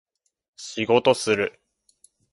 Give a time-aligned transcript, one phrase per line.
[0.57, 1.59] 仕事する